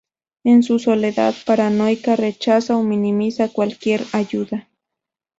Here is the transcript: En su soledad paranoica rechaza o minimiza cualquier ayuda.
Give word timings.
En 0.43 0.63
su 0.63 0.79
soledad 0.79 1.35
paranoica 1.45 2.15
rechaza 2.15 2.75
o 2.75 2.81
minimiza 2.81 3.49
cualquier 3.53 4.03
ayuda. 4.13 4.67